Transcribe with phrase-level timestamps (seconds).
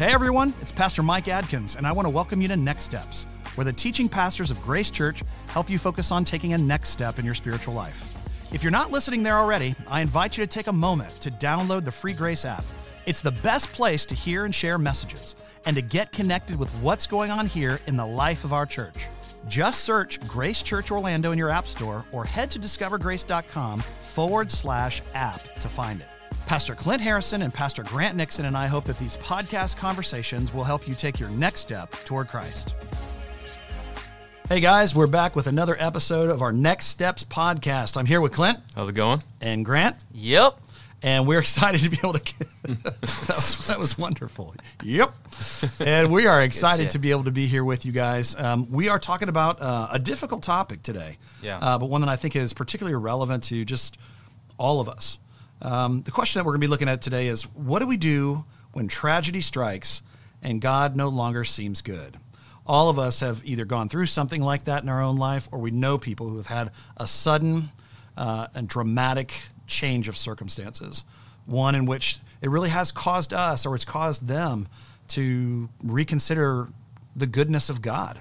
[0.00, 3.24] Hey everyone, it's Pastor Mike Adkins, and I want to welcome you to Next Steps,
[3.54, 7.18] where the teaching pastors of Grace Church help you focus on taking a next step
[7.18, 8.14] in your spiritual life.
[8.50, 11.84] If you're not listening there already, I invite you to take a moment to download
[11.84, 12.64] the free Grace app.
[13.04, 15.36] It's the best place to hear and share messages
[15.66, 19.06] and to get connected with what's going on here in the life of our church.
[19.48, 25.02] Just search Grace Church Orlando in your app store or head to discovergrace.com forward slash
[25.12, 26.19] app to find it.
[26.46, 30.64] Pastor Clint Harrison and Pastor Grant Nixon and I hope that these podcast conversations will
[30.64, 32.74] help you take your next step toward Christ.
[34.48, 37.96] Hey guys, we're back with another episode of our Next Steps podcast.
[37.96, 39.22] I'm here with Clint How's it going?
[39.40, 40.58] and Grant, Yep.
[41.02, 42.34] and we're excited to be able to.
[42.64, 44.52] that, was, that was wonderful.
[44.82, 45.14] Yep.
[45.78, 48.34] And we are excited to be able to be here with you guys.
[48.36, 51.58] Um, we are talking about uh, a difficult topic today, Yeah.
[51.58, 53.98] uh, but one that I think is particularly relevant to just
[54.58, 55.18] all of us.
[55.62, 57.96] Um, the question that we're going to be looking at today is what do we
[57.96, 60.02] do when tragedy strikes
[60.42, 62.18] and God no longer seems good?
[62.66, 65.58] All of us have either gone through something like that in our own life, or
[65.58, 67.70] we know people who have had a sudden
[68.16, 69.34] uh, and dramatic
[69.66, 71.04] change of circumstances,
[71.46, 74.68] one in which it really has caused us or it's caused them
[75.08, 76.68] to reconsider
[77.16, 78.20] the goodness of God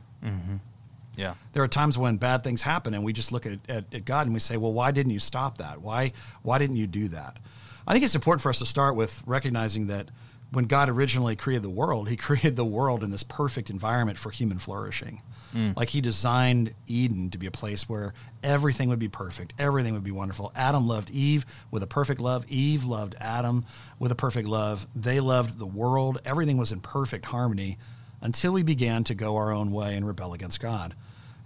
[1.20, 1.34] Yeah.
[1.54, 4.26] there are times when bad things happen and we just look at, at, at God
[4.28, 5.82] and we say, well, why didn't you stop that?
[5.82, 7.38] Why, why didn't you do that?
[7.86, 10.10] I think it's important for us to start with recognizing that
[10.52, 14.32] when God originally created the world, he created the world in this perfect environment for
[14.32, 15.22] human flourishing.
[15.54, 15.76] Mm.
[15.76, 20.04] Like he designed Eden to be a place where everything would be perfect, everything would
[20.04, 20.52] be wonderful.
[20.56, 22.46] Adam loved Eve with a perfect love.
[22.48, 23.66] Eve loved Adam
[23.98, 24.86] with a perfect love.
[24.96, 26.22] They loved the world.
[26.26, 27.78] Everything was in perfect harmony
[28.22, 30.94] until we began to go our own way and rebel against God.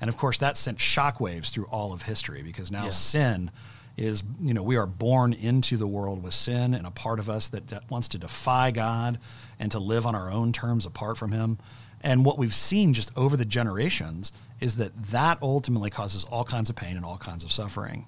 [0.03, 2.89] And of course, that sent shockwaves through all of history because now Yeah.
[2.89, 3.51] sin
[3.95, 7.29] is, you know, we are born into the world with sin and a part of
[7.29, 9.17] us that, that wants to defy God
[9.59, 11.57] and to live on our own terms apart from Him.
[12.01, 16.69] And what we've seen just over the generations is that that ultimately causes all kinds
[16.69, 18.05] of pain and all kinds of suffering,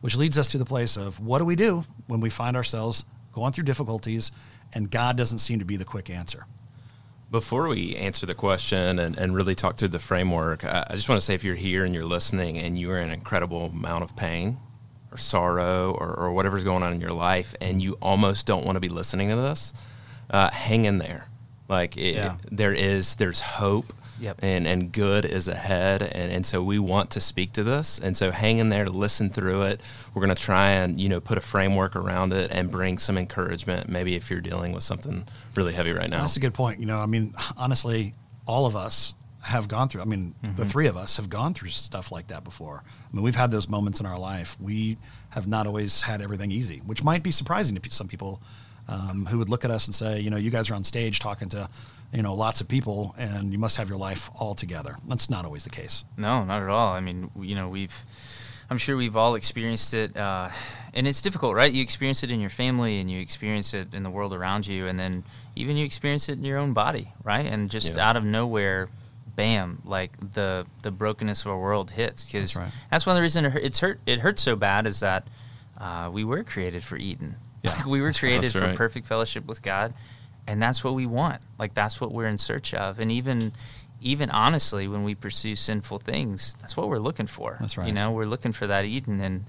[0.00, 3.04] which leads us to the place of what do we do when we find ourselves
[3.32, 4.32] going through difficulties
[4.72, 6.46] and God doesn't seem to be the quick answer?
[7.30, 11.08] Before we answer the question and, and really talk through the framework, I, I just
[11.10, 13.66] want to say if you're here and you're listening and you are in an incredible
[13.66, 14.56] amount of pain
[15.12, 18.76] or sorrow or, or whatever's going on in your life and you almost don't want
[18.76, 19.74] to be listening to this,
[20.30, 21.26] uh, hang in there.
[21.68, 22.36] Like it, Yeah.
[22.50, 23.92] there is, there's hope.
[24.20, 24.38] Yep.
[24.40, 26.02] And, and good is ahead.
[26.02, 27.98] And, and so we want to speak to this.
[27.98, 29.80] And so hang in there to listen through it.
[30.14, 33.16] We're going to try and, you know, put a framework around it and bring some
[33.16, 35.24] encouragement, maybe if you're dealing with something
[35.54, 36.22] really heavy right now.
[36.22, 36.80] That's a good point.
[36.80, 38.14] You know, I mean, honestly,
[38.46, 40.02] all of us have gone through.
[40.02, 42.82] I mean, the three of us have gone through stuff like that before.
[42.84, 44.60] I mean, we've had those moments in our life.
[44.60, 44.98] We
[45.30, 48.42] have not always had everything easy, which might be surprising to some people
[48.88, 51.20] um, who would look at us and say, you know, you guys are on stage
[51.20, 51.68] talking to,
[52.12, 54.96] you know, lots of people, and you must have your life all together.
[55.06, 56.04] That's not always the case.
[56.16, 56.92] No, not at all.
[56.94, 58.02] I mean, you know, we've,
[58.70, 60.48] I'm sure we've all experienced it, uh,
[60.94, 61.70] and it's difficult, right?
[61.72, 64.86] You experience it in your family, and you experience it in the world around you,
[64.86, 65.22] and then
[65.56, 67.44] even you experience it in your own body, right?
[67.46, 68.08] And just Yeah.
[68.08, 68.88] out of nowhere,
[69.36, 69.82] bam!
[69.84, 72.72] Like the the brokenness of our world hits because That's right.
[72.90, 74.00] that's one of the reasons it it's hurt.
[74.06, 75.26] It hurts so bad is that
[75.78, 77.36] uh, we were created for Eden.
[77.62, 77.70] Yeah.
[77.74, 79.94] Like, we were created That's for perfect fellowship with God,
[80.48, 81.42] and that's what we want.
[81.58, 82.98] Like that's what we're in search of.
[82.98, 83.52] And even
[84.00, 87.58] even honestly, when we pursue sinful things, that's what we're looking for.
[87.60, 87.86] That's right.
[87.86, 89.44] You know, we're looking for that Eden, and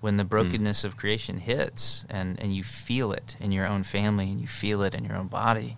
[0.00, 4.30] when the brokenness of creation hits, and and you feel it in your own family,
[4.30, 5.76] and you feel it in your own body,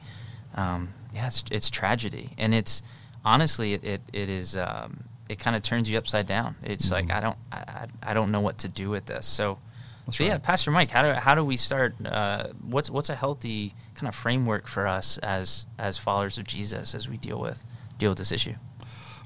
[0.57, 2.83] um, yeah, it's it's tragedy, and it's
[3.25, 4.57] honestly it it, it is.
[4.57, 6.55] Um, it kind of turns you upside down.
[6.63, 9.25] It's like I don't, I, I I don't know what to do with this.
[9.25, 9.59] So,
[10.07, 10.39] That's so yeah.
[10.39, 11.95] Pastor Mike, how do how do we start?
[12.05, 16.95] Uh, what's what's a healthy kind of framework for us as as followers of Jesus
[16.95, 17.65] as we deal with
[17.99, 18.55] deal with this issue?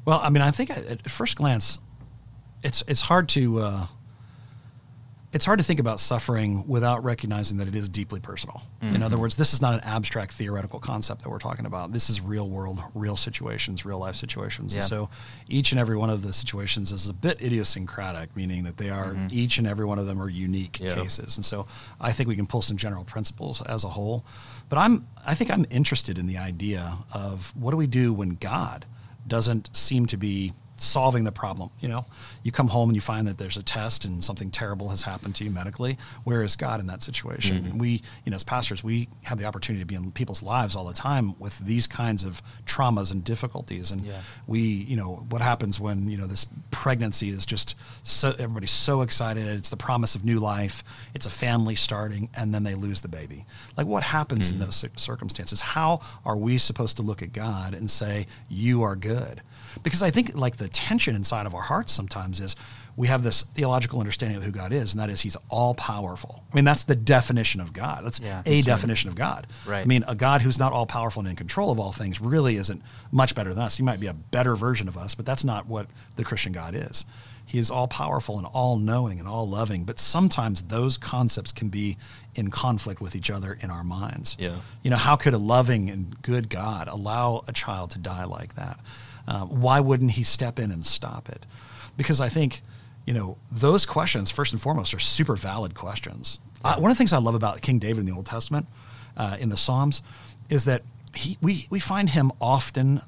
[0.04, 1.80] Well, I mean, I think at, at first glance,
[2.62, 3.86] it's it's hard to uh,
[5.30, 8.62] it's hard to think about suffering without recognizing that it is deeply personal.
[8.80, 9.22] In other mm-hmm.
[9.22, 11.92] words, this is not an abstract theoretical concept that we're talking about.
[11.92, 14.72] This is real world, real situations, real life situations.
[14.72, 15.10] And so
[15.48, 19.12] each and every one of the situations is a bit idiosyncratic, meaning that they are
[19.12, 19.26] mm-hmm.
[19.30, 20.94] each and every one of them are unique Yeah.
[20.94, 21.36] cases.
[21.36, 21.66] And so
[22.00, 24.24] I think we can pull some general principles as a whole.
[24.70, 28.36] But I'm I think I'm interested in the idea of what do we do when
[28.36, 28.86] God
[29.26, 31.70] doesn't seem to be solving the problem.
[31.80, 32.06] You know,
[32.42, 35.34] you come home and you find that there's a test and something terrible has happened
[35.36, 35.98] to you medically.
[36.24, 37.64] Where is God in that situation?
[37.64, 37.78] Mm-hmm.
[37.78, 40.84] We, you know, as pastors, we have the opportunity to be in people's lives all
[40.84, 43.90] the time with these kinds of traumas and difficulties.
[43.90, 44.20] And yeah.
[44.46, 49.02] we, you know, what happens when you know this pregnancy is just so everybody's so
[49.02, 49.46] excited.
[49.48, 50.84] It's the promise of new life.
[51.14, 53.46] It's a family starting, and then they lose the baby.
[53.76, 54.60] Like what happens mm-hmm.
[54.62, 55.60] in those circumstances?
[55.60, 59.42] How are we supposed to look at God and say, "You are good"?
[59.82, 62.56] Because I think like the tension inside of our hearts sometimes is
[62.96, 66.42] we have this theological understanding of who God is, and that is He's all powerful.
[66.52, 68.04] I mean, that's the definition of God.
[68.04, 69.12] That's yeah, a that's definition right.
[69.12, 69.46] of God.
[69.66, 69.82] Right.
[69.82, 72.56] I mean, a God who's not all powerful and in control of all things really
[72.56, 72.82] isn't
[73.12, 73.76] much better than us.
[73.76, 75.86] He might be a better version of us, but that's not what
[76.16, 77.04] the Christian God is.
[77.48, 81.68] He is all powerful and all knowing and all loving, but sometimes those concepts can
[81.68, 81.96] be
[82.34, 84.36] in conflict with each other in our minds.
[84.38, 84.56] Yeah.
[84.82, 88.56] You know, how could a loving and good God allow a child to die like
[88.56, 88.78] that?
[89.28, 91.44] Uh, why wouldn't he step in and stop it?
[91.98, 92.62] Because I think,
[93.06, 96.38] you know, those questions, first and foremost, are super valid questions.
[96.64, 96.70] Yeah.
[96.70, 98.66] Uh, one of the things I love about King David in the Old Testament,
[99.16, 100.00] uh, in the Psalms,
[100.48, 100.82] is that
[101.14, 103.02] he, we, we find him often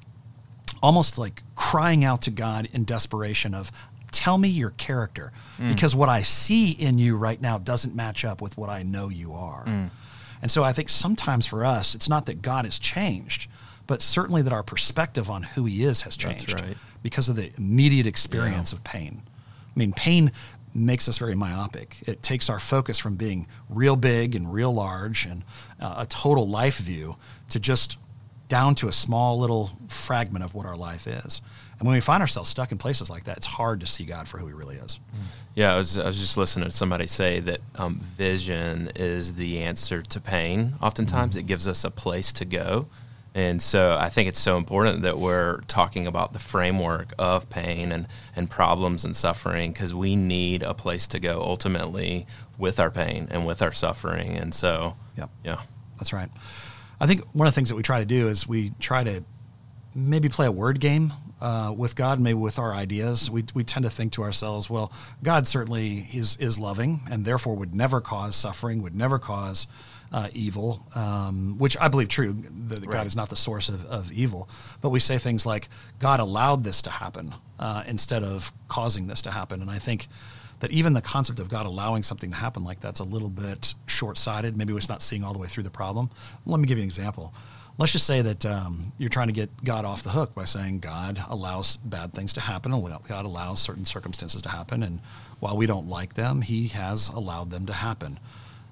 [0.83, 3.71] almost like crying out to God in desperation of,
[4.11, 5.69] tell me your character mm.
[5.69, 9.09] because what I see in you right now doesn't match up with what I know
[9.09, 9.65] you are.
[9.65, 9.89] Mm.
[10.41, 13.49] And so I think sometimes for us, it's not that God has changed,
[13.91, 16.77] but certainly that our perspective on who he is has changed right.
[17.03, 18.77] because of the immediate experience yeah.
[18.77, 19.21] of pain.
[19.27, 20.31] I mean, pain
[20.73, 21.97] makes us very myopic.
[22.07, 25.43] It takes our focus from being real big and real large and
[25.81, 27.17] uh, a total life view
[27.49, 27.97] to just
[28.47, 31.41] down to a small little fragment of what our life is.
[31.77, 34.25] And when we find ourselves stuck in places like that, it's hard to see God
[34.25, 35.01] for who He really is.
[35.53, 39.59] Yeah, I was, I was just listening to somebody say that um, vision is the
[39.59, 40.75] answer to pain.
[40.81, 41.41] Oftentimes, mm-hmm.
[41.41, 42.87] it gives us a place to go
[43.33, 47.91] and so I think it's so important that we're talking about the framework of pain
[47.91, 52.91] and, and problems and suffering because we need a place to go ultimately with our
[52.91, 54.35] pain and with our suffering.
[54.35, 55.29] And so, yep.
[55.45, 55.61] yeah.
[55.97, 56.29] That's right.
[56.99, 59.23] I think one of the things that we try to do is we try to
[59.95, 63.29] maybe play a word game uh, with God, maybe with our ideas.
[63.29, 64.91] We, we tend to think to ourselves, well,
[65.23, 69.67] God certainly is, is loving and therefore would never cause suffering, would never cause
[70.11, 72.35] uh, evil, um, which I believe true.
[72.67, 72.89] That right.
[72.89, 74.49] God is not the source of, of, evil,
[74.81, 79.21] but we say things like God allowed this to happen uh, instead of causing this
[79.23, 79.61] to happen.
[79.61, 80.07] And I think
[80.59, 83.73] that even the concept of God allowing something to happen like that's a little bit
[83.87, 84.55] short-sighted.
[84.55, 86.09] Maybe we're not seeing all the way through the problem.
[86.45, 87.33] Let me give you an example.
[87.81, 90.81] Let's just say that um, you're trying to get God off the hook by saying
[90.81, 92.71] God allows bad things to happen,
[93.07, 94.99] God allows certain circumstances to happen, and
[95.39, 98.19] while we don't like them, He has allowed them to happen.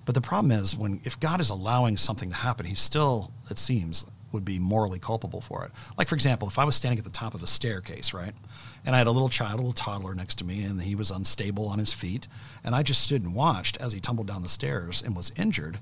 [0.05, 3.57] But the problem is when if God is allowing something to happen, he still, it
[3.57, 5.71] seems, would be morally culpable for it.
[5.97, 8.35] Like for example, if I was standing at the top of a staircase, right?
[8.85, 11.09] And I had a little child, a little toddler next to me, and he was
[11.09, 12.27] unstable on his feet,
[12.63, 15.79] and I just stood and watched as he tumbled down the stairs and was injured,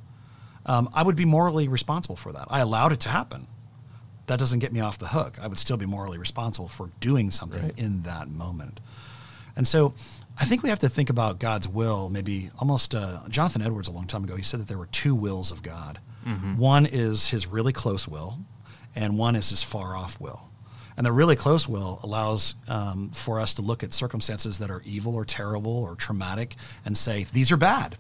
[0.68, 2.48] um, I would be morally responsible for that.
[2.50, 3.48] I allowed it to happen.
[4.28, 5.38] That doesn't get me off the hook.
[5.42, 7.80] I would still be morally responsible for doing something right.
[7.80, 8.80] in that moment.
[9.56, 9.94] And so
[10.40, 12.10] I think we have to think about God's will.
[12.10, 14.36] Maybe almost uh, Jonathan Edwards a long time ago.
[14.36, 16.00] He said that there were two wills of God.
[16.26, 16.58] Mm-hmm.
[16.58, 18.40] One is His really close will,
[18.96, 20.50] and one is His far off will.
[20.98, 24.82] And the really close will allows um, for us to look at circumstances that are
[24.84, 26.56] evil or terrible or traumatic
[26.86, 27.98] and say these are bad.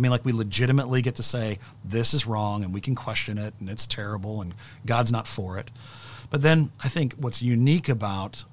[0.00, 3.36] I mean, like we legitimately get to say this is wrong, and we can question
[3.36, 4.54] it, and it's terrible, and
[4.86, 5.70] God's not for it.
[6.30, 8.44] But then I think what's unique about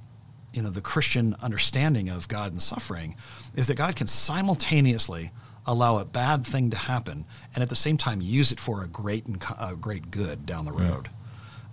[0.51, 3.15] you know the Christian understanding of God and suffering
[3.55, 5.31] is that God can simultaneously
[5.65, 7.25] allow a bad thing to happen
[7.55, 10.65] and at the same time use it for a great and a great good down
[10.65, 11.07] the road.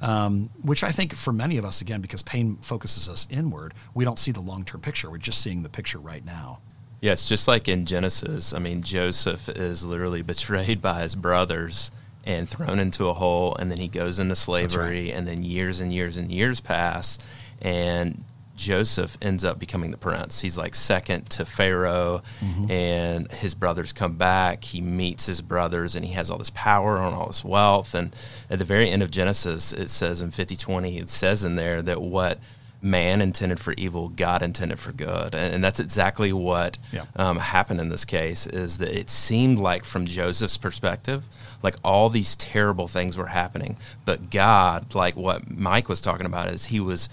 [0.01, 0.25] Yeah.
[0.27, 4.05] Um, which I think for many of us, again, because pain focuses us inward, we
[4.05, 5.11] don't see the long term picture.
[5.11, 6.61] We're just seeing the picture right now.
[7.01, 8.55] Yeah, it's just like in Genesis.
[8.55, 11.91] I mean, Joseph is literally betrayed by his brothers
[12.25, 15.15] and thrown into a hole, and then he goes into slavery, right.
[15.15, 17.19] and then years and years and years pass,
[17.61, 18.25] and
[18.57, 20.41] Joseph ends up becoming the prince.
[20.41, 22.71] He's like second to Pharaoh, mm-hmm.
[22.71, 24.65] and his brothers come back.
[24.65, 27.95] He meets his brothers, and he has all this power and all this wealth.
[27.95, 28.15] And
[28.49, 32.01] at the very end of Genesis, it says in 5020, it says in there that
[32.01, 32.39] what
[32.85, 37.07] man intended for evil, God intended for good, and, and that's exactly what yeah.
[37.17, 38.47] um, happened in this case.
[38.47, 41.25] Is that it seemed like, from Joseph's perspective,
[41.63, 46.49] like all these terrible things were happening, but God, like what Mike was talking about,
[46.49, 47.09] is He was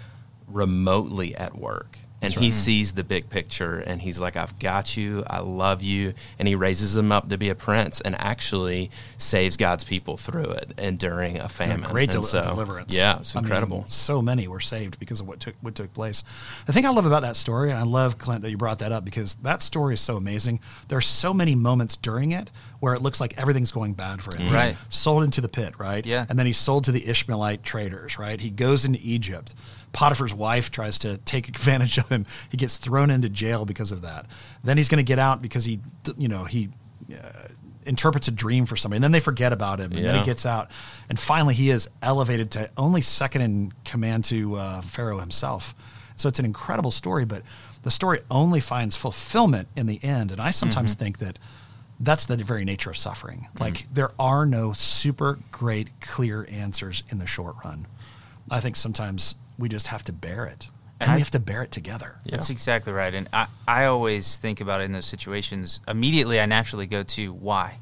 [0.48, 2.00] remotely at work.
[2.22, 6.14] And he sees the big picture and he's like i've got you i love you
[6.38, 10.50] and he raises him up to be a prince and actually saves god's people through
[10.52, 12.94] it and during a famine a great And del- so, deliverance.
[12.96, 15.94] yeah it's I mean, incredible so many were saved because of what took what took
[15.94, 16.24] place.
[16.66, 18.92] The thing I love about that story, and I love Clint that you brought that
[18.92, 20.60] up because that story is so amazing.
[20.88, 22.50] There are so many moments during it
[22.80, 24.48] where it looks like everything's going bad for him.
[24.48, 24.56] Mm-hmm.
[24.56, 24.78] He's Right.
[24.90, 26.06] sold into the pit, right?
[26.06, 26.26] Yeah.
[26.30, 28.40] And then he's sold to the Ishmaelite traders, right?
[28.40, 29.54] He goes into Egypt.
[29.94, 32.26] Potiphar's wife tries to take advantage of him.
[32.50, 34.26] He gets thrown into jail because of that.
[34.64, 35.80] Then he's going to get out because he,
[36.18, 36.70] you know, he
[37.12, 37.48] uh,
[37.86, 40.46] interprets a dream for somebody, and then they forget about him, and then he gets
[40.46, 40.70] out,
[41.10, 45.74] and finally he is elevated to only second in command to uh, Pharaoh himself.
[46.16, 47.42] So it's an incredible story, but
[47.84, 50.32] the story only finds fulfillment in the end.
[50.32, 51.40] And I sometimes think that
[52.00, 53.48] that's the very nature of suffering.
[53.60, 57.88] Like there are no super great, clear answers in the short run.
[58.50, 60.68] I think sometimes we just have to bear it,
[61.00, 62.20] and, And we have to bear it together.
[62.26, 62.32] Yeah.
[62.36, 63.14] That's exactly right.
[63.14, 65.80] And I, I always think about it in those situations.
[65.88, 67.78] Immediately, I naturally go to why.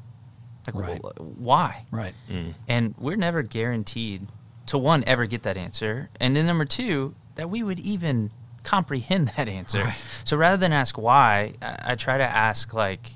[0.66, 1.00] Like, Right.
[1.02, 1.84] wh- why?
[1.90, 2.14] Right.
[2.30, 2.54] Mm.
[2.68, 4.26] And we're never guaranteed
[4.66, 6.10] to one, ever get that answer.
[6.20, 8.30] And then number two, that we would even
[8.62, 9.82] comprehend that answer.
[9.82, 10.04] Right.
[10.24, 13.10] So rather than ask why, I, I try to ask, like,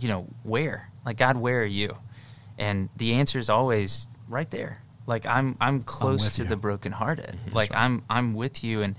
[0.00, 0.90] you know, where?
[1.04, 1.96] Like, God, where are you?
[2.58, 4.82] And the answer is always right there.
[5.08, 6.48] Like I'm I'm close with to you.
[6.48, 7.38] the brokenhearted.
[7.52, 8.94] Like I'm I'm with you and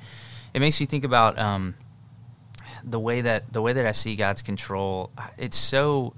[0.53, 1.75] it makes me think about um
[2.83, 5.11] the way that the way that I see God's control.
[5.37, 6.15] It's so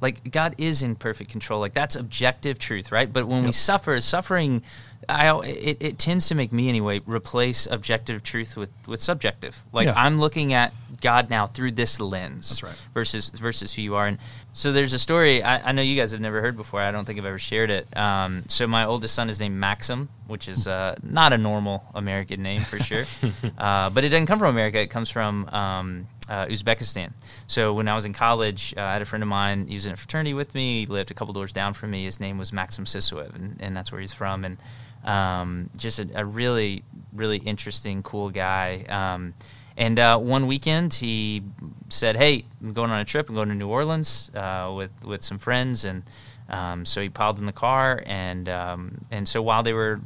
[0.00, 1.60] like God is in perfect control.
[1.60, 3.12] Like that's objective truth, right?
[3.12, 4.62] But when we suffer, suffering,
[5.08, 9.64] I it, it tends to make me anyway replace objective truth with with subjective.
[9.72, 9.94] Like Yeah.
[9.96, 12.86] I'm looking at God now through this lens, That's right.
[12.94, 14.06] versus versus who you are.
[14.06, 14.18] And
[14.52, 16.80] so there's a story I, I know you guys have never heard before.
[16.80, 17.96] I don't think I've ever shared it.
[17.96, 22.42] Um, so my oldest son is named Maxim, which is uh, not a normal American
[22.42, 23.04] name for sure,
[23.58, 24.80] uh, but it doesn't come from America.
[24.80, 27.12] It comes from um, uh, Uzbekistan.
[27.46, 29.66] So when I was in college, uh, I had a friend of mine.
[29.66, 30.80] He was in a fraternity with me.
[30.80, 32.04] He lived a couple doors down from me.
[32.04, 34.44] His name was Maxim Sisuev, and, and that's where he's from.
[34.44, 34.58] And
[35.04, 38.84] um, just a, a really, really interesting, cool guy.
[38.88, 39.34] Um,
[39.76, 41.42] and uh, one weekend, he
[41.88, 43.28] said, "Hey, I'm going on a trip.
[43.28, 46.02] I'm going to New Orleans uh, with with some friends." And
[46.48, 50.00] um, so he piled in the car, and um, and so while they were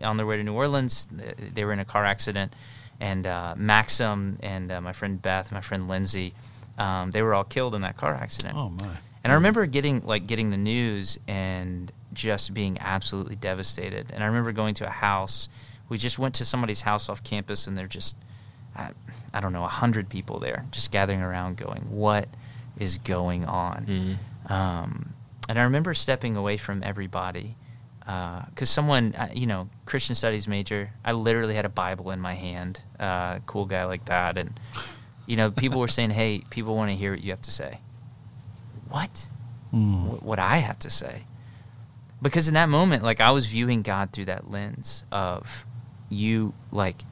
[0.00, 2.54] on their way to New Orleans, they were in a car accident,
[3.00, 6.34] and uh, Maxim and uh, my friend Beth, my friend Lindsay,
[6.78, 8.54] um, they were all killed in that car accident.
[8.56, 8.88] Oh my.
[9.24, 14.10] And I remember getting like getting the news and just being absolutely devastated.
[14.12, 15.48] And I remember going to a house.
[15.88, 18.16] We just went to somebody's house off campus, and they're just,
[18.74, 18.90] I,
[19.32, 22.28] I don't know, a hundred people there, just gathering around, going, "What
[22.78, 25.12] is going on?" Um,
[25.48, 27.56] and I remember stepping away from everybody
[28.06, 30.90] because someone, uh, you know, Christian studies major.
[31.04, 34.58] I literally had a Bible in my hand, uh, cool guy like that, and
[35.26, 37.80] you know, people were saying, "Hey, people want to hear what you have to say."
[38.88, 39.28] What?
[39.74, 40.18] Mm.
[40.20, 41.24] Wh- What I have to say?
[42.22, 45.66] Because in that moment, like I was viewing God through that lens of
[46.08, 47.02] you, like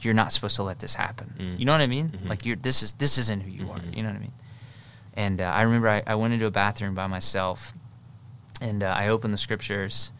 [0.00, 1.34] you're not supposed to let this happen.
[1.38, 1.58] Mm.
[1.58, 2.08] You know what I mean?
[2.10, 2.28] Mhm.
[2.28, 3.78] Like you're this is this isn't who you are.
[3.78, 3.96] Mhm.
[3.96, 4.32] You know what I mean?
[5.14, 7.72] And uh, I remember I, I went into a bathroom by myself,
[8.60, 10.12] and uh, I opened the scriptures,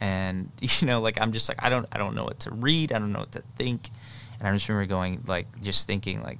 [0.00, 2.92] and you know, like I'm just like I don't I don't know what to read.
[2.92, 3.90] I don't know what to think,
[4.38, 6.38] and I just remember going like just thinking like.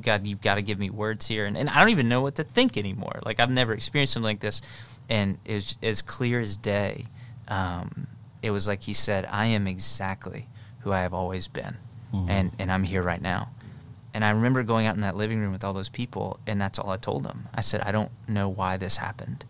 [0.00, 2.34] God, you've got to give me words here, and, and I don't even know what
[2.36, 3.20] to think anymore.
[3.24, 4.60] Like I've never experienced something like this,
[5.08, 7.04] and it was as clear as day.
[7.46, 8.08] Um,
[8.42, 10.48] it was like he said, "I am exactly
[10.80, 11.76] who I have always been,
[12.12, 12.28] Mhm.
[12.30, 13.50] and and I'm here right now."
[14.12, 16.80] And I remember going out in that living room with all those people, and that's
[16.80, 17.46] all I told them.
[17.54, 19.44] I said, I don't know why this happened,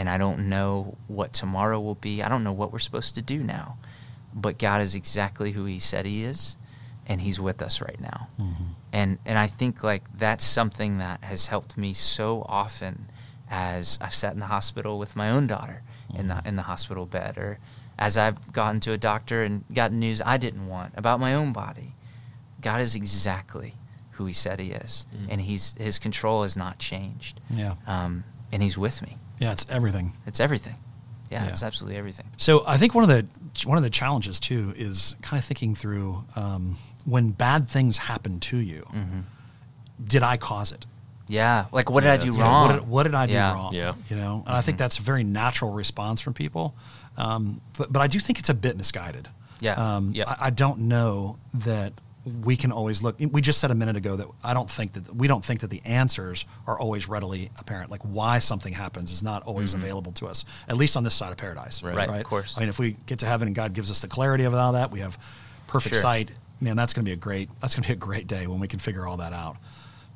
[0.00, 2.22] and I don't know what tomorrow will be.
[2.22, 3.76] I don't know what we're supposed to do now,
[4.34, 6.56] but God is exactly who He said He is,
[7.06, 8.28] and He's with us right now.
[8.40, 8.54] Mhm.
[8.92, 12.94] And and I think like that's something that has helped me so often
[13.50, 15.82] as I've sat in the hospital with my own daughter
[16.14, 17.58] in the in the hospital bed, or
[17.98, 21.52] as I've gotten to a doctor and gotten news I didn't want about my own
[21.52, 21.94] body.
[22.62, 23.74] God is exactly
[24.12, 25.26] who He said He is, Mm.
[25.32, 27.74] and He's His control has not changed, Yeah.
[27.86, 29.16] um, and He's with me.
[29.40, 29.50] Yeah.
[29.52, 30.12] It's everything.
[30.26, 30.76] It's everything.
[31.30, 31.50] Yeah, Yeah.
[31.50, 32.26] it's absolutely everything.
[32.36, 33.26] So I think one of the
[33.66, 38.38] one of the challenges too is kind of thinking through um, when bad things happen
[38.40, 38.82] to you.
[38.90, 39.20] hmm
[40.06, 40.86] Did I cause it?
[41.28, 42.66] Yeah, like what Yeah, did I do that's You know, wrong?
[42.68, 43.74] What did, what did I do wrong?
[43.74, 43.94] Yeah.
[44.08, 46.74] You know, and I think that's a very natural response from people.
[47.16, 49.28] Um, but but I do think it's a bit misguided.
[49.60, 49.74] Yeah.
[49.74, 50.24] Um, Yeah.
[50.26, 51.92] I, I don't know that
[52.42, 53.16] we can always look.
[53.18, 55.70] We just said a minute ago that I don't think that we don't think that
[55.70, 57.90] the answers are always readily apparent.
[57.90, 61.32] Like why something happens is not always available to us, at least on this side
[61.32, 61.82] of paradise.
[61.82, 61.96] Right.
[61.96, 62.10] Mm-hmm.
[62.10, 62.56] Right, of course.
[62.56, 64.72] I mean, if we get to heaven and God gives us the clarity of all
[64.72, 65.18] that, we have
[65.66, 66.02] perfect Sure.
[66.02, 66.30] sight.
[66.60, 68.60] man, that's going to be a great that's going to be a great day when
[68.60, 69.56] we can figure all that out.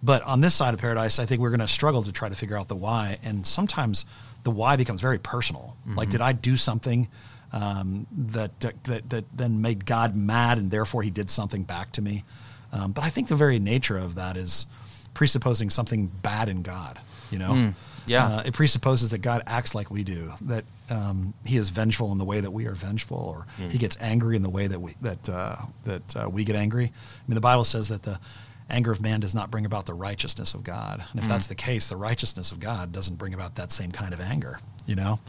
[0.02, 2.34] But on this side of paradise, I think we're going to struggle to try to
[2.34, 4.04] figure out the why, and sometimes
[4.42, 5.78] the why becomes very personal.
[5.80, 5.94] Mm-hmm.
[5.96, 7.08] Like, did I do something
[7.54, 12.02] um, that, that that then made God mad, and therefore He did something back to
[12.02, 12.24] me?
[12.72, 14.66] Um, but I think the very nature of that is
[15.14, 16.98] presupposing something bad in God.
[17.30, 17.74] You know, Mm,
[18.06, 18.26] yeah.
[18.26, 22.18] Uh, it presupposes that God acts like we do, that um, He is vengeful in
[22.18, 24.94] the way that we are vengeful, or He gets angry in the way that we
[25.00, 26.84] that uh, that uh, we get angry.
[26.86, 28.18] I mean, the Bible says that the
[28.68, 31.54] anger of man does not bring about the righteousness of God, and if that's the
[31.54, 34.58] case, the righteousness of God doesn't bring about that same kind of anger.
[34.86, 35.20] You know,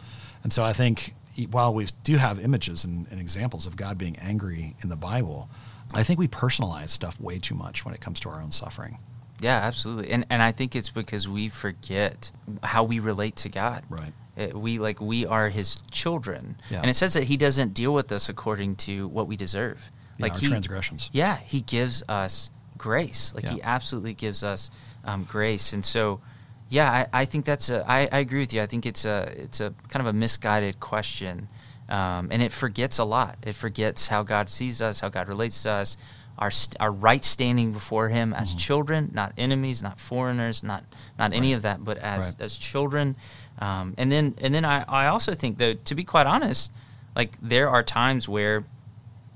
[0.43, 1.13] and so I think
[1.51, 5.49] while we do have images and, and examples of God being angry in the Bible,
[5.93, 8.99] I think we personalize stuff way too much when it comes to our own suffering.
[9.41, 10.11] Yeah, absolutely.
[10.11, 12.31] And and I think it's because we forget
[12.63, 13.83] how we relate to God.
[13.89, 14.13] Right.
[14.37, 16.57] Uh, we like we are his children.
[16.69, 16.81] Yeah.
[16.81, 19.91] And it says that he doesn't deal with us according to what we deserve.
[20.17, 21.09] Yeah, like our he, transgressions.
[21.11, 23.33] Yeah, he gives us grace.
[23.35, 24.71] Like he absolutely gives us
[25.03, 25.73] um, grace.
[25.73, 26.21] And so
[26.69, 28.61] yeah, I, I think that's a I, I agree with you.
[28.61, 31.47] I think it's a it's a kind of a misguided question.
[31.87, 33.37] Um, and it forgets a lot.
[33.45, 35.97] It forgets how God sees us, how God relates to us,
[36.39, 38.57] our st- our right standing before Him as Mm-hmm.
[38.57, 40.83] children, not enemies, not foreigners, not
[41.19, 42.41] not any of that, but as Right.
[42.41, 43.15] as children.
[43.59, 46.71] Um, and then and then I, I also think though, to be quite honest,
[47.15, 48.65] like there are times where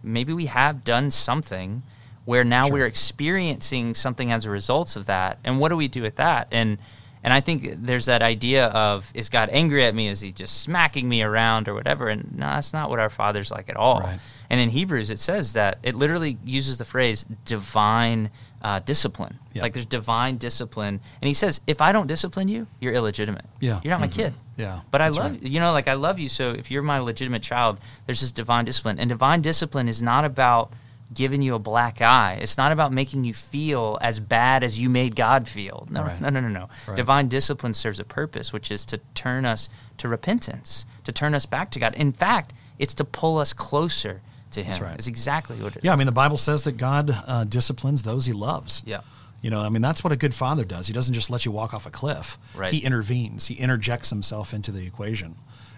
[0.02, 1.84] maybe we have done something
[2.26, 2.74] where now Sure.
[2.74, 6.48] we're experiencing something as a result of that and what do we do with that
[6.52, 6.78] and
[7.24, 10.08] and i think there's that idea of is god angry at me?
[10.08, 12.08] Is he just smacking me around or whatever?
[12.08, 14.00] And no that's not what our father's like at all.
[14.00, 14.20] Right.
[14.50, 19.40] and in hebrews it says that it literally uses the phrase divine uh, discipline.
[19.54, 19.62] Yeah.
[19.62, 21.00] like there's divine discipline.
[21.22, 23.46] And he says if i don't discipline you you're illegitimate.
[23.60, 23.80] Yeah.
[23.84, 24.34] you're not my kid.
[24.58, 25.44] Yeah, but I love right.
[25.44, 28.66] you know like I love you so if you're my legitimate child there's this divine
[28.66, 29.00] discipline.
[29.00, 30.72] And divine discipline is not about
[31.14, 34.90] giving you a black eye it's not about making you feel as bad as you
[34.90, 36.22] made God feel no Right.
[36.22, 36.96] no no no no Right.
[36.96, 41.46] divine discipline serves a purpose which is to turn us to repentance to turn us
[41.48, 44.96] back to God in fact it's to pull us closer to him That's right.
[44.96, 45.84] it's exactly what it is.
[45.84, 48.82] Yeah, I mean, the Bible says that God uh, disciplines those he loves.
[48.86, 49.02] Yeah.
[49.44, 50.88] You know, I mean, that's what a good father does.
[50.88, 52.38] He doesn't just let you walk off a cliff.
[52.56, 52.72] Right.
[52.74, 55.36] He intervenes, he interjects himself into the equation.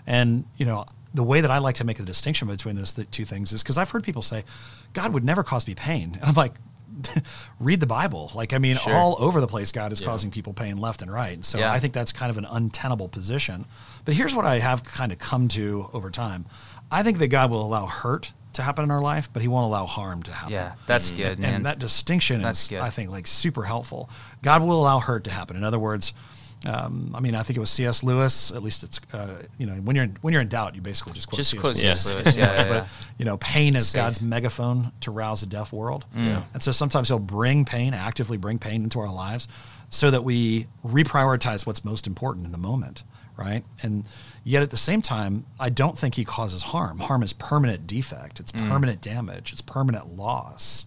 [0.07, 3.09] And, you know, the way that I like to make the distinction between those th-
[3.11, 4.43] two things is because I've heard people say,
[4.93, 6.11] God would never cause me pain.
[6.15, 6.53] And I'm like,
[7.59, 8.31] read the Bible.
[8.33, 8.93] Like, I mean, Sure.
[8.93, 10.07] all over the place, God is Yeah.
[10.07, 11.33] causing people pain left and right.
[11.33, 11.71] And so Yeah.
[11.71, 13.65] I think that's kind of an untenable position.
[14.05, 16.45] But here's what I have kind of come to over time
[16.93, 19.63] I think that God will allow hurt to happen in our life, but he won't
[19.63, 20.51] allow harm to happen.
[20.51, 22.79] yeah that's good man And that distinction That's is, good.
[22.81, 24.09] I think, like super helpful.
[24.41, 25.55] God will allow hurt to happen.
[25.55, 26.11] In other words,
[26.65, 28.03] um, I mean, I think it was C.S.
[28.03, 28.51] Lewis.
[28.51, 31.13] At least it's, uh, you know, when you're in, when you're in doubt, you basically
[31.13, 31.61] just quote just C.S.
[31.61, 31.83] quote Lewis.
[31.83, 32.01] Yes.
[32.03, 32.15] C.S.
[32.25, 32.37] Lewis.
[32.37, 33.99] yeah, yeah, but you know, pain is Safe.
[33.99, 36.05] God's megaphone to rouse a deaf world.
[36.15, 36.43] Yeah.
[36.53, 39.47] And so sometimes He'll bring pain, actively bring pain into our lives,
[39.89, 43.03] so that we reprioritize what's most important in the moment,
[43.37, 43.63] right?
[43.81, 44.07] And
[44.43, 46.99] yet at the same time, I don't think He causes harm.
[46.99, 48.39] Harm is permanent defect.
[48.39, 48.69] It's Mm.
[48.69, 49.51] permanent damage.
[49.51, 50.85] It's permanent loss.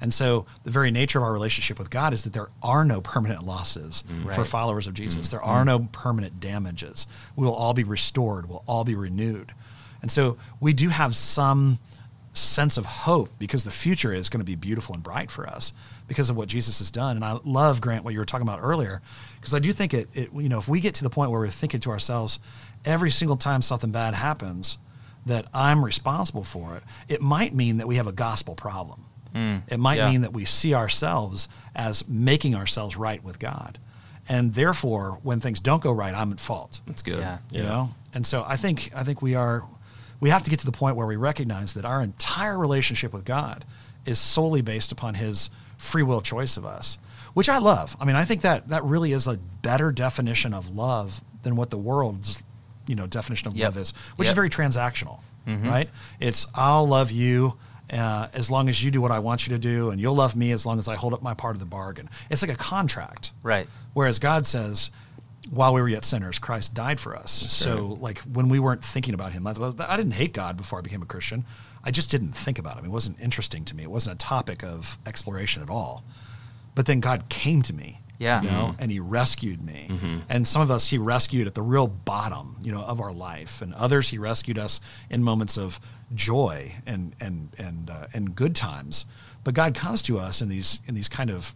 [0.00, 3.00] And so the very nature of our relationship with God is that there are no
[3.00, 4.24] permanent losses for Mm.
[4.36, 4.46] Right.
[4.46, 5.28] followers of Jesus.
[5.28, 7.06] There are no permanent damages.
[7.34, 8.48] We will all be restored.
[8.48, 9.52] We'll all be renewed.
[10.00, 11.78] And so we do have some
[12.32, 15.72] sense of hope because the future is going to be beautiful and bright for us
[16.06, 17.16] because of what Jesus has done.
[17.16, 19.02] And I love Grant what you were talking about earlier
[19.40, 21.40] because I do think it, it you know if we get to the point where
[21.40, 22.38] we're thinking to ourselves
[22.84, 24.78] every single time something bad happens
[25.26, 29.06] that I'm responsible for it, it might mean that we have a gospel problem.
[29.34, 29.62] Mm.
[29.68, 30.10] it might yeah.
[30.10, 33.78] mean that we see ourselves as making ourselves right with God.
[34.28, 37.20] And therefore, when things don't go right, I'm at fault That's good.
[37.20, 37.38] Yeah.
[37.50, 39.64] you know and so i think i think we are
[40.20, 43.24] we have to get to the point where we recognize that our entire relationship with
[43.24, 43.64] god
[44.06, 46.98] is solely based upon his free will choice of us
[47.34, 50.74] which i love i mean i think that that really is a better definition of
[50.74, 52.42] love than what the world's
[52.86, 53.64] you know definition of Yep.
[53.64, 55.68] love is which is very transactional mm-hmm.
[55.68, 57.56] right it's i'll love you
[57.92, 60.36] uh, as long as you do what I want you to do, and you'll love
[60.36, 62.08] me as long as I hold up my part of the bargain.
[62.30, 63.32] It's like a contract.
[63.42, 63.66] Right.
[63.94, 64.90] Whereas God says,
[65.50, 67.30] while we were yet sinners, Christ died for us.
[67.32, 71.02] so, like, when we weren't thinking about Him, I didn't hate God before I became
[71.02, 71.44] a Christian.
[71.82, 72.84] I just didn't think about Him.
[72.84, 73.82] It wasn't interesting to me.
[73.84, 76.04] It wasn't a topic of exploration at all.
[76.74, 78.00] But then God came to me.
[78.18, 78.42] Yeah.
[78.42, 78.82] You know, mm-hmm.
[78.82, 79.88] and he rescued me.
[79.90, 80.18] Mm-hmm.
[80.28, 83.62] And some of us he rescued at the real bottom, you know, of our life.
[83.62, 85.80] And others he rescued us in moments of
[86.14, 89.06] joy and and and uh, and good times.
[89.44, 91.54] But God comes to us in these in these kind of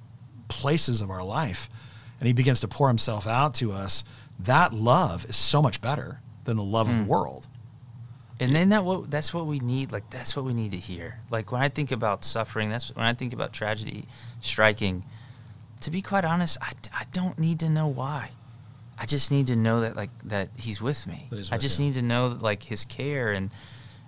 [0.48, 1.68] places of our life
[2.22, 4.04] and he begins to pour himself out to us.
[4.38, 7.08] That love is so much better than the love of the mm.
[7.08, 7.48] world.
[8.38, 9.90] And then that what that's what we need.
[9.90, 11.18] Like that's what we need to hear.
[11.32, 14.04] Like when I think about suffering, that's when I think about tragedy
[14.40, 15.04] striking.
[15.82, 18.30] To be quite honest, I, I don't need to know why.
[18.98, 21.26] I just need to know that like that he's with me.
[21.30, 21.86] That he's I just you.
[21.86, 23.50] need to know like his care and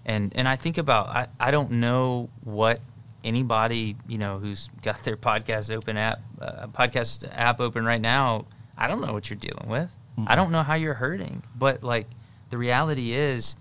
[0.04, 2.80] and and I think about I, I don't know what
[3.24, 8.46] anybody you know who's got their podcast open app uh, podcast app open right now.
[8.76, 9.94] I don't know what you're dealing with.
[10.28, 12.06] I don't know how you're hurting, but like
[12.50, 13.56] the reality is,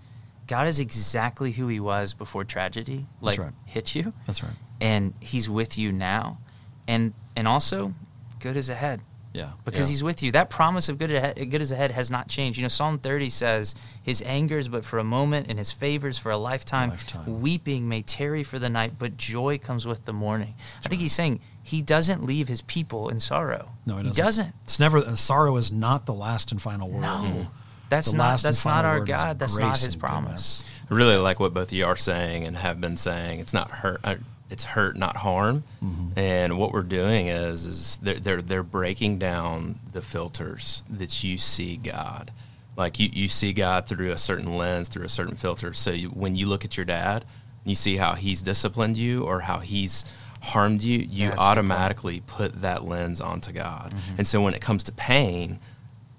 [0.46, 3.52] God is exactly who He was before tragedy like right.
[3.64, 4.52] hit you, That's right.
[4.80, 6.38] and He's with you now,
[6.88, 7.94] and and also
[8.40, 9.00] good is ahead
[9.32, 9.48] Yeah.
[9.64, 9.90] because Yeah.
[9.90, 10.30] he's with you.
[10.32, 12.58] That promise of good ahead, good is ahead has not changed.
[12.58, 16.18] You know, Psalm 30 says, "His anger is but for a moment, and his favors
[16.18, 16.90] for a lifetime.
[16.90, 17.40] Lifetime.
[17.40, 21.12] Weeping may tarry for the night, but joy comes with the morning." I think he's
[21.14, 23.70] saying he doesn't leave his people in sorrow.
[23.86, 24.24] No, he he doesn't.
[24.24, 24.54] doesn't.
[24.64, 27.00] It's never uh, sorrow is not the last and final word.
[27.02, 27.48] No,
[27.88, 29.38] that's The not that's not our God.
[29.38, 30.62] That's not His promise.
[30.62, 30.70] goodness.
[30.90, 33.40] I really like what both of you are saying and have been saying.
[33.40, 34.00] It's not hurt.
[34.04, 34.16] Uh,
[34.50, 35.64] it's hurt, not harm.
[35.82, 36.18] Mm-hmm.
[36.18, 41.38] And what we're doing is, is they're, they're they're breaking down the filters that you
[41.38, 42.30] see God.
[42.76, 45.72] Like you, you see God through a certain lens, through a certain filter.
[45.72, 47.24] So you, when you look at your dad,
[47.64, 50.04] you see how he's disciplined you or how he's
[50.42, 50.98] harmed you.
[50.98, 51.40] You that's a good point.
[51.40, 53.94] automatically put that lens onto God.
[54.18, 55.58] And so when it comes to pain,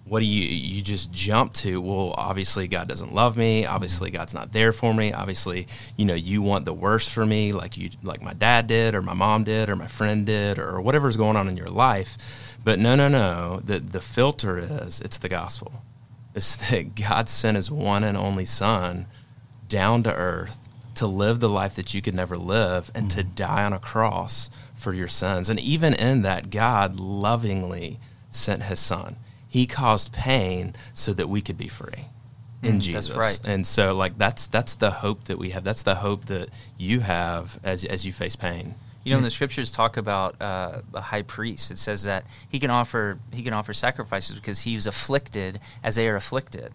[0.06, 4.34] what do you you just jump to well obviously god doesn't love me obviously god's
[4.34, 7.90] not there for me obviously you know you want the worst for me like you
[8.04, 11.36] like my dad did or my mom did or my friend did or whatever's going
[11.36, 15.84] on in your life but no no no the the filter is it's the gospel
[16.34, 19.08] it's that god sent his one and only son
[19.68, 20.58] down to earth
[20.96, 23.36] to live the life that you could never live and to mm-hmm.
[23.36, 25.50] die on a cross for your sins.
[25.50, 29.18] And even in that, God lovingly sent his son.
[29.56, 32.08] He caused pain so that we could be free
[32.62, 33.08] in Mm, Jesus.
[33.08, 33.40] that's right.
[33.54, 35.64] And so like that's that's the hope that we have.
[35.64, 38.76] That's the hope that you have as as you face pain.
[39.06, 42.60] You know, when the scriptures talk about uh, a high priest, it says that he
[42.60, 46.72] can offer he can offer sacrifices because he was afflicted as they are afflicted.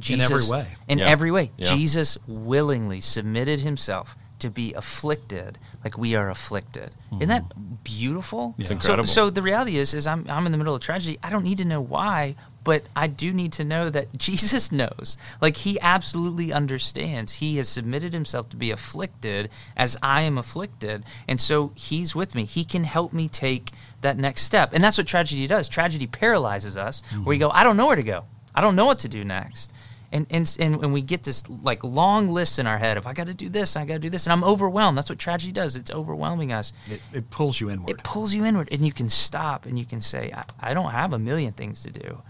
[0.00, 0.66] Jesus In every way.
[0.88, 1.06] In Yeah.
[1.14, 1.68] every way, Yeah.
[1.76, 6.90] Jesus willingly submitted himself to be afflicted like we are afflicted.
[7.12, 7.28] Isn't mm-hmm.
[7.28, 8.54] that beautiful?
[8.58, 9.06] It's So- incredible.
[9.06, 11.18] So, the reality is, is I'm I'm in the middle of tragedy.
[11.22, 15.16] I don't need to know why, but I do need to know that Jesus knows.
[15.40, 17.34] Like he absolutely understands.
[17.34, 22.34] He has submitted himself to be afflicted as I am afflicted, and so he's with
[22.34, 22.44] me.
[22.44, 23.70] He can help me take
[24.00, 25.68] that next step, and that's what tragedy does.
[25.68, 27.50] Tragedy paralyzes us, where you mm-hmm.
[27.50, 28.24] go, I don't know where to go.
[28.54, 29.74] I don't know what to do next.
[30.14, 33.12] And, and, and when we get this like long list in our head of I
[33.12, 34.96] got to do this, I got to do this, and I'm overwhelmed.
[34.96, 35.74] That's what tragedy does.
[35.74, 37.90] It's overwhelming us It, it pulls you inward.
[37.90, 40.90] it pulls you inward and you can stop and you can say I, I don't
[40.92, 42.22] have a million things to do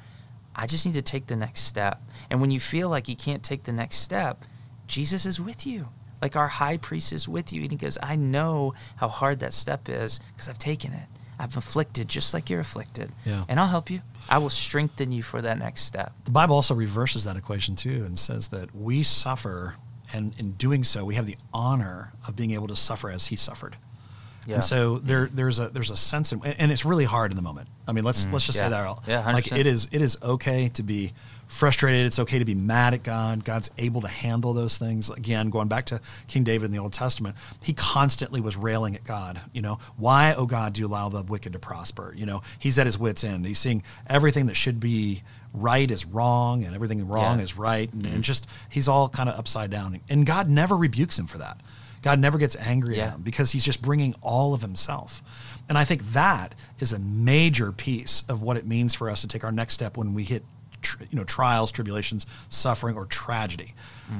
[0.56, 3.42] i just need to take the next step and when you feel like you can't
[3.42, 4.44] take the next step
[4.86, 5.88] jesus is with you
[6.22, 9.52] like our high priest is with you and he goes i know how hard that
[9.52, 13.44] step is because i've taken it i'm afflicted just like you're afflicted Yeah.
[13.48, 16.74] and i'll help you i will strengthen you for that next step The Bible also
[16.74, 19.76] reverses that equation too and says that we suffer,
[20.12, 23.36] and in doing so, we have the honor of being able to suffer as He
[23.36, 23.76] suffered.
[24.46, 24.56] Yeah.
[24.56, 27.42] And so there, there's a there's a sense, in, and it's really hard in the
[27.42, 27.68] moment.
[27.88, 28.66] I mean, let's let's just Mm, yeah.
[28.66, 28.86] say that.
[28.86, 29.00] out.
[29.06, 29.58] Yeah, like 100%.
[29.58, 31.12] it is it is okay to be
[31.54, 32.06] frustrated.
[32.06, 33.44] It's okay to be mad at God.
[33.44, 35.08] God's able to handle those things.
[35.08, 39.04] Again, going back to King David in the Old Testament, he constantly was railing at
[39.04, 39.40] God.
[39.52, 42.12] You know, why, oh God, do you allow the wicked to prosper?
[42.16, 43.46] You know, he's at his wits' end.
[43.46, 47.44] He's seeing everything that should be right is wrong, and everything wrong Yeah.
[47.44, 48.20] is right, and, and mm-hmm.
[48.22, 50.00] just he's all kind of upside down.
[50.08, 51.60] And God never rebukes him for that.
[52.02, 53.04] God never gets angry Yeah.
[53.04, 55.22] at him because he's just bringing all of himself.
[55.68, 59.28] And I think that is a major piece of what it means for us to
[59.28, 60.44] take our next step when we hit
[61.10, 63.74] you know trials, tribulations, suffering or tragedy.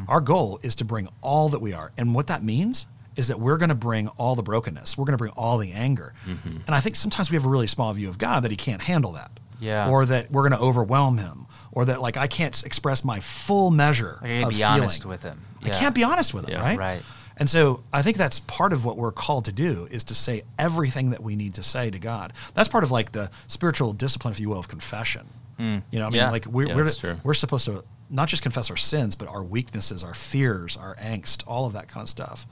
[0.09, 1.93] Our goal is to bring all that we are.
[1.99, 4.99] And what that means is that we're going to bring all the brokenness.
[4.99, 6.15] We're going to bring all the anger.
[6.27, 6.57] Mm-hmm.
[6.67, 8.83] And I think sometimes we have a really small view of God that he can't
[8.83, 9.31] handle that.
[9.61, 9.89] Yeah.
[9.89, 13.71] Or that we're going to overwhelm him or that like I can't express my full
[13.71, 14.73] measure Like, I of be feeling.
[14.73, 15.41] honest with him.
[15.63, 16.63] I can't be honest with him, Yeah.
[16.63, 16.79] right?
[16.79, 17.03] Right.
[17.37, 20.43] And so I think that's part of what we're called to do is to say
[20.59, 22.33] everything that we need to say to God.
[22.55, 25.27] That's part of like the spiritual discipline, if you will, of confession.
[25.59, 26.31] You know, I mean, Yeah.
[26.31, 27.17] like we're Yeah, we're, that's true.
[27.23, 31.43] we're supposed to not just confess our sins, but our weaknesses, our fears, our angst,
[31.47, 32.47] all of that kind of stuff,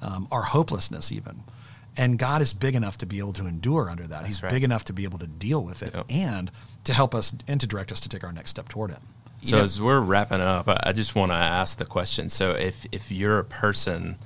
[0.00, 1.42] um, our hopelessness, even.
[1.96, 4.26] And God is big enough to be able to endure under that.
[4.26, 4.50] He's right.
[4.50, 6.06] big enough to be able to deal with it Yep.
[6.08, 6.50] and
[6.84, 9.02] to help us and to direct us to take our next step toward Him.
[9.42, 12.28] You So know- as we're wrapping up, I I just want to ask the question.
[12.28, 14.16] So if if you're a person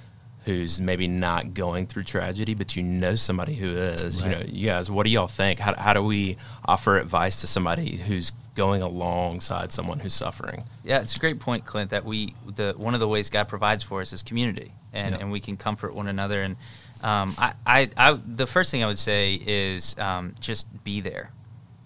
[0.47, 4.23] who's maybe not going through tragedy, but you know somebody who is.
[4.25, 5.59] You know, you guys, what do y'all think?
[5.59, 10.63] How, how do we offer advice to somebody who's going alongside someone who's suffering?
[10.85, 11.91] Yeah, it's a great point, Clint.
[11.91, 15.21] That we the one of the ways God provides for us is community, and Yeah.
[15.21, 16.43] and we can comfort one another.
[16.43, 16.57] And
[17.03, 21.33] um, I, I, I, the first thing I would say is um, just be there.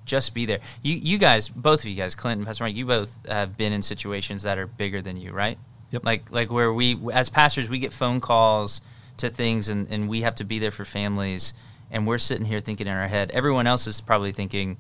[0.05, 0.61] Just be there.
[0.83, 3.73] You, you guys, both of you guys, Clint and Pastor Mike, you both have been
[3.73, 5.59] in situations that are bigger than you, right?
[5.91, 6.05] Yep.
[6.05, 8.81] Like, like where we, as pastors, we get phone calls
[9.19, 11.53] to things, and, and we have to be there for families,
[11.91, 13.31] and we're sitting here thinking in our head.
[13.33, 14.77] Everyone else is probably thinking,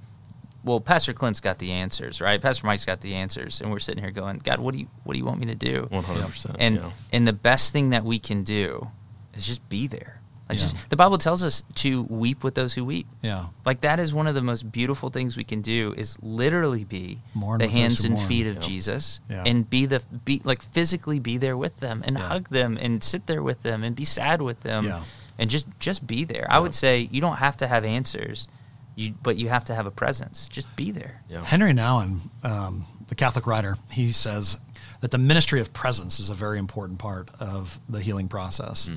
[0.62, 2.40] well, Pastor Clint's got the answers, right?
[2.40, 5.14] Pastor Mike's got the answers, and we're sitting here going, God, what do you, what
[5.14, 5.86] do you want me to do?
[5.90, 6.56] One hundred percent.
[6.58, 6.90] and yeah.
[7.12, 8.88] and the best thing that we can do
[9.34, 10.19] is just be there.
[10.50, 10.64] Like Yeah.
[10.66, 13.06] just, the Bible tells us to weep with those who weep.
[13.22, 13.46] Yeah.
[13.64, 17.20] Like that is one of the most beautiful things we can do is literally be
[17.34, 18.26] Mourn the hands and mourn.
[18.28, 18.60] feet of Yeah.
[18.60, 19.44] Jesus Yeah.
[19.46, 22.26] and be the be like physically be there with them and Yeah.
[22.28, 25.02] hug them and sit there with them and be sad with them Yeah.
[25.38, 26.46] and just just be there.
[26.50, 28.48] I would say you don't have to have answers,
[28.96, 30.48] you but you have to have a presence.
[30.48, 31.22] Just be there.
[31.28, 31.44] yeah.
[31.44, 34.58] Henry Nouwen, um, the Catholic writer, he says
[35.00, 38.90] that the ministry of presence is a very important part of the healing process.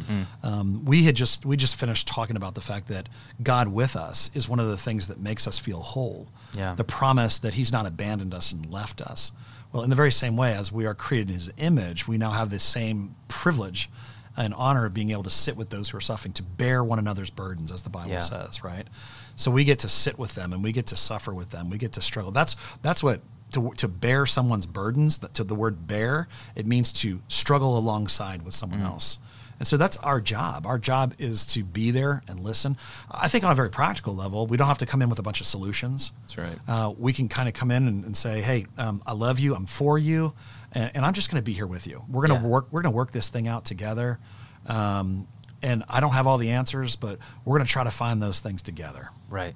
[0.43, 3.07] Um, we had just we just finished talking about the fact that
[3.41, 6.27] God with us is one of the things that makes us feel whole.
[6.57, 6.75] Yeah.
[6.75, 9.31] The promise that He's not abandoned us and left us.
[9.71, 12.31] Well, in the very same way as we are created in His image, we now
[12.31, 13.89] have this same privilege
[14.35, 16.97] and honor of being able to sit with those who are suffering, to bear one
[16.99, 18.19] another's burdens, as the Bible Yeah.
[18.19, 18.87] says, right?
[19.35, 21.69] So we get to sit with them and we get to suffer with them.
[21.69, 22.31] We get to struggle.
[22.31, 23.21] That's that's what
[23.53, 25.17] to, to bear someone's burdens.
[25.19, 29.17] To the word bear, it means to struggle alongside with someone else.
[29.59, 30.65] And so that's our job.
[30.65, 32.75] Our job is to be there and listen.
[33.09, 35.23] I think on a very practical level, we don't have to come in with a
[35.23, 36.11] bunch of solutions.
[36.21, 36.57] That's right.
[36.67, 39.55] Uh, we can kind of come in and, and say, "Hey, um, I love you.
[39.55, 40.33] I'm for you,
[40.73, 42.03] and, and I'm just going to be here with you.
[42.09, 42.51] We're going to Yeah.
[42.51, 42.67] work.
[42.71, 44.19] We're going to work this thing out together."
[44.65, 45.27] Um,
[45.61, 48.39] and I don't have all the answers, but we're going to try to find those
[48.41, 49.11] things together.
[49.29, 49.55] Right.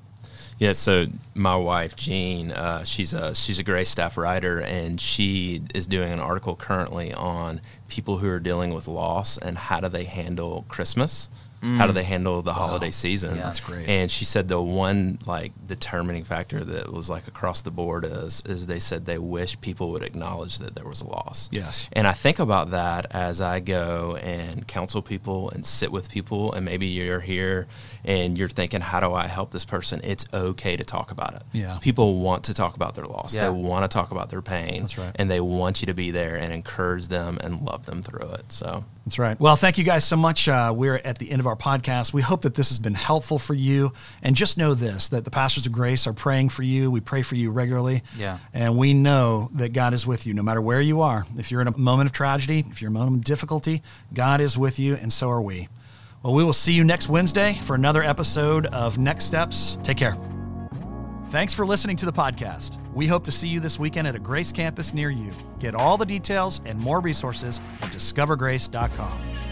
[0.59, 5.61] Yeah, so my wife Jean, uh, she's a she's a Grace staff writer, and she
[5.75, 9.89] is doing an article currently on people who are dealing with loss and how do
[9.89, 11.29] they handle Christmas,
[11.61, 13.35] how do they handle the holiday season.
[13.35, 13.43] Yeah.
[13.43, 13.87] That's great.
[13.87, 18.41] And she said the one like determining factor that was like across the board is
[18.45, 21.49] is they said they wish people would acknowledge that there was a loss.
[21.51, 21.89] Yes.
[21.93, 26.53] And I think about that as I go and counsel people and sit with people,
[26.53, 27.67] and maybe you're here
[28.05, 29.99] and you're thinking, how do I help this person?
[30.03, 31.43] It's okay to talk about it.
[31.53, 31.77] Yeah.
[31.81, 33.35] People want to talk about their loss.
[33.35, 33.45] Yeah.
[33.45, 34.81] They want to talk about their pain.
[34.81, 35.11] That's right.
[35.15, 38.51] And they want you to be there and encourage them and love them through it.
[38.51, 39.39] So That's right.
[39.39, 40.49] Well, thank you guys so much.
[40.49, 42.11] Uh, we're at the end of our podcast.
[42.11, 43.93] We hope that this has been helpful for you.
[44.21, 46.91] And just know this that the Pastors of Grace are praying for you.
[46.91, 48.03] We pray for you regularly.
[48.17, 48.39] Yeah.
[48.53, 51.25] And we know that God is with you no matter where you are.
[51.37, 53.81] If you're in a moment of tragedy, if you're in a moment of difficulty,
[54.13, 55.69] God is with you, and so are we.
[56.21, 59.77] Well, we will see you next Wednesday for another episode of Next Steps.
[59.83, 60.17] Take care.
[61.29, 62.77] Thanks for listening to the podcast.
[62.93, 65.31] We hope to see you this weekend at a Grace campus near you.
[65.59, 69.46] Get all the details and more resources at discovergrace.com.